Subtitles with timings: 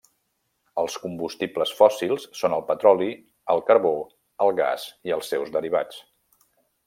[0.83, 3.11] Els combustibles fòssils són el petroli,
[3.55, 3.93] el carbó,
[4.47, 6.01] el gas i els seus derivats.